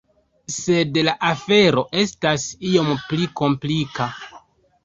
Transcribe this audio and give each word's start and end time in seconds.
Sed 0.53 0.97
la 1.07 1.13
afero 1.27 1.83
estas 2.05 2.47
iom 2.71 2.93
pli 3.11 3.29
komplika. 3.43 4.13